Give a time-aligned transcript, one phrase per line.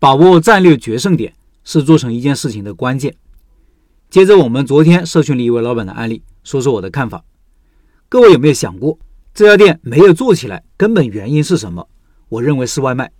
[0.00, 3.14] 把握战略决胜点是做成一件事情的关键。
[4.08, 7.22] 接着，我们昨天社群里一位老板的案例，说说我的看法。
[8.08, 8.98] 各位有没有想过，
[9.34, 11.86] 这家店没有做起来，根本原因是什么？
[12.30, 13.12] 我认为是外卖，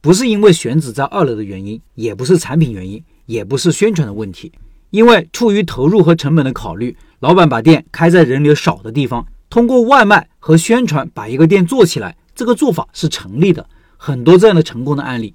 [0.00, 4.50] 不是因为选址在二楼的原因，也不是产品原因，也不是宣传的问题。
[4.88, 13.68] 因为出于投入和成本的考虑，老板把店开在人流少的地方，通过外卖和宣传把一个店做起来，这个做法是成立的。
[13.98, 15.34] 很多这样的成功的案例，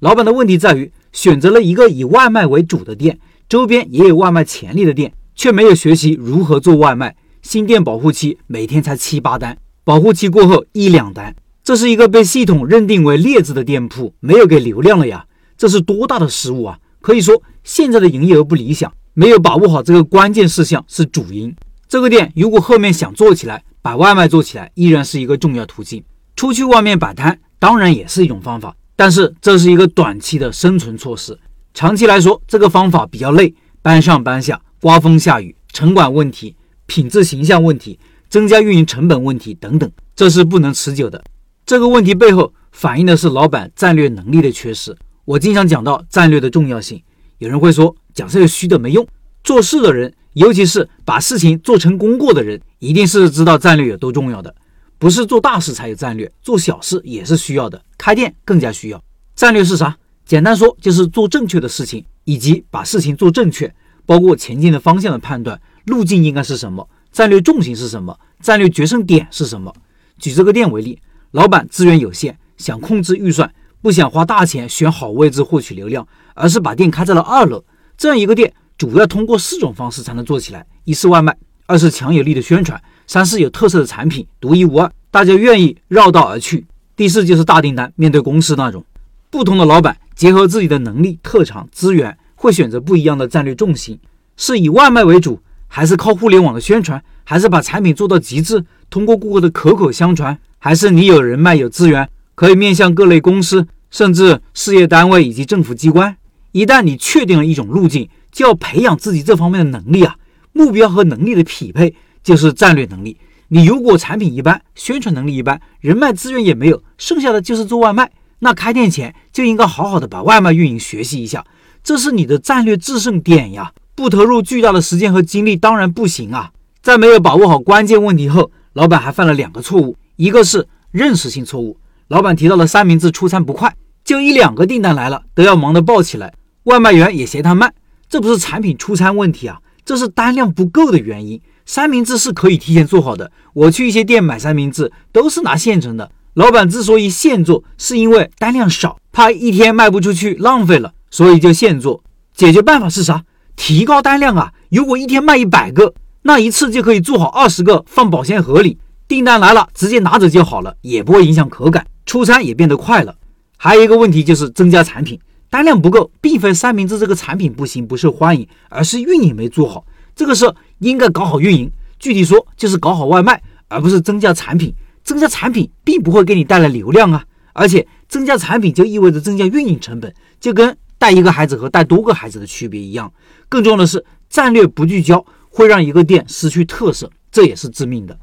[0.00, 7.16] 老板的问题在于选择了一个以外卖为主的店，周边也有外卖潜力的店，却没有学习如何做外卖。
[7.42, 11.34] 新店保护期每天才七八单，保护期过后一两单，
[11.64, 16.78] 这是一个被系统认定为劣质的店铺，没有给流量了呀，这是多大的失误啊！
[17.00, 18.92] 可以说现在的营业额不理想。
[19.14, 21.52] 没有把握好这个关键事项是主因。
[21.88, 26.04] 这个店如果后面想做起来，把外卖做起来，依然是一个重要途径。
[26.36, 31.38] 出去外面摆摊当然也是一种方法，但是这是一个短期的生存措施。
[31.72, 37.96] 长期来说，这个方法比较累，搬上搬下，刮风下雨，城管问题、品质形象问题、
[38.28, 41.22] 增加运营成本问题等等，这是不能持久的。
[41.64, 44.96] 这个问题背后反映的是老板战略能力的缺失。
[45.24, 47.00] 我经常讲到战略的重要性。
[47.38, 49.06] 有人会说，讲这些虚的没用。
[49.44, 54.52] 做事的人，尤其是把事情做成功过的人，一定是知道战略有多重要的。
[54.98, 57.80] 不是做大事才有战略，做小事也是需要的。
[57.96, 59.02] 开店更加需要
[59.34, 59.96] 战略是啥？
[60.24, 63.72] 简单说，就是做正确的事情，以及把事情做正确，
[64.04, 69.74] 包括前进的方向的判断，路径应该是什么，战略重心是什么，战略决胜点是什么。
[70.18, 71.00] 举这个店为例，
[71.30, 76.06] 老板资源有限，想控制预算，不想花大钱选好位置获取流量。
[76.40, 77.64] 而是把店开在了二楼，
[77.96, 86.58] 这样一个店主要通过四种方式才能做起来：一是外卖，二是强有力的宣传，三是有特色的产品，独一无二，大家愿意绕道而去；
[86.94, 88.84] 第四就是大订单，面对公司那种。
[89.30, 93.98] 不同的老板结合自己的能力、特长、资源，会选择不一样的战略重心：
[94.36, 106.14] 是以外卖为主，还是靠互联网的宣传，还是把产品做到极致，通过顾客的口口相传，还是你有人脉、有资源，可以面向各类公司，甚至事业单位以及政府机关。
[106.52, 110.16] 一旦你确定了一种路径，就要培养自己这方面的能力啊。
[110.52, 113.18] 目标和能力的匹配就是战略能力。
[113.48, 118.10] 你如果产品一般，宣传能力一般，人脉资源也没有，剩下的就是做外卖。
[118.40, 121.44] 那开店前就应该好好的把外卖运营学习一下，
[121.82, 123.72] 这是你的战略制胜点呀。
[123.94, 126.52] 不投入巨大的时间和精力当然不行啊。
[126.82, 131.78] 在没有把握好关键问题后，老板还犯了两个错误，一个是认识性错误。
[132.06, 133.74] 老板提到了三明治出餐不快。
[134.04, 137.74] 就一两个订单来了，都要忙得爆起来，外卖员也嫌他慢，
[138.08, 141.38] 这不是产品出餐问题啊，这是单量不够的原因。
[141.68, 146.10] 三明治是可以提前做好的，我去一些店买三明治都是拿现成的。
[146.32, 152.02] 老板之所以现做，是因为单量少，怕一天卖不出去浪费了，所以就现做。
[152.34, 153.22] 解决办法是啥？
[153.54, 154.50] 提高单量啊！
[154.70, 155.92] 如果一天卖一百个，
[156.22, 163.14] 那一次就可以做好二十个，放保鲜盒里，订单来了直接拿走就好了，也不会影响口感，出餐也变得快了。
[163.58, 165.20] 还有一个问题就是增加产品
[165.50, 169.84] 单量不够，并非三明治这个产品不行不受欢迎，而是运营没做好。
[170.16, 174.74] 这个时候应该搞好运营，具体说就是搞好外卖，而不是增加产品。
[175.02, 177.24] 增加产品并不会给你带来流量啊，
[177.54, 183.10] 而且增加产品就意味着增加运营成本，就跟带一个孩子和带多个孩子的区别一样。
[183.48, 188.18] 更重要的是，战略不聚焦会让一个店失去特色，这也是致命的。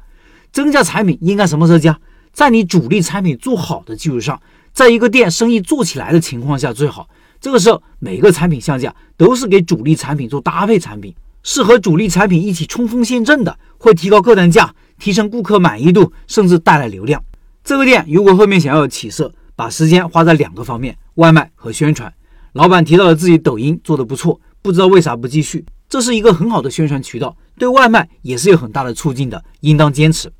[0.52, 1.98] 增加产品应该什么时候加？
[2.32, 4.40] 在你主力产品做好的基础上。
[4.72, 7.08] 在一个店生意做起来的情况下最好，
[7.40, 11.14] 这个时候每个产品上架都是给主力产品做搭配产品，
[11.48, 17.22] 是和主力产品一起冲锋陷阵的，会提高客单价，提升顾客满意度，甚至带来流量。
[17.62, 22.12] 这个店如果后面想要起色，把时间花在两个方面，外卖和宣传。
[22.54, 30.32] 老板提到了自己抖音做的不错，不知道为啥不继续，这是一个很好的宣传渠道，对外卖也是有很大的促进的，应当坚持。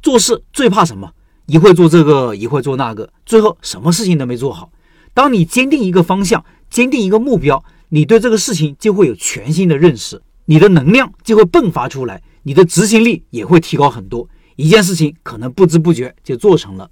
[0.00, 1.10] 做事最怕什么？
[1.46, 4.70] 一会做这个，一会做那个，最后什么事情都没做好。
[5.12, 14.28] 当你坚定一个方向，坚定一个目标，你对这个事情就会有全新的认识，你的能量就会迸发出来，你的执行力也会提高很多。
[14.56, 16.90] 一件事情可能不知不觉就做成了。